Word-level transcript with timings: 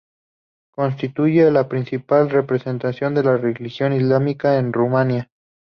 Constituyen 0.73 1.53
la 1.53 1.69
principal 1.69 2.31
representación 2.31 3.13
de 3.13 3.21
religión 3.21 3.93
islámica 3.93 4.57
en 4.57 4.73
Rumanía. 4.73 5.29